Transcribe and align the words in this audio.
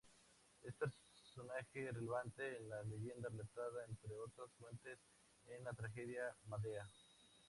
Es 0.63 0.73
personaje 0.77 1.91
relevante 1.91 2.57
en 2.57 2.69
la 2.69 2.81
leyenda 2.81 3.29
relatada, 3.29 3.85
entre 3.87 4.17
otras 4.17 4.51
fuentes, 4.57 4.97
en 5.45 5.63
la 5.63 5.73
tragedia 5.73 6.35
Medea. 6.47 6.87